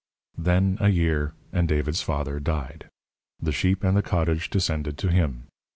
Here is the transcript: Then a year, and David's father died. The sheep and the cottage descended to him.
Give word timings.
Then 0.39 0.79
a 0.81 0.89
year, 0.89 1.35
and 1.53 1.67
David's 1.67 2.01
father 2.01 2.39
died. 2.39 2.89
The 3.39 3.51
sheep 3.51 3.83
and 3.83 3.95
the 3.95 4.01
cottage 4.01 4.49
descended 4.49 4.97
to 4.97 5.11
him. 5.11 5.43